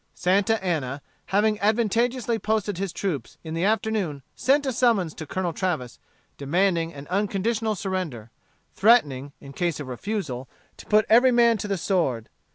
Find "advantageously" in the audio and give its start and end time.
1.61-2.39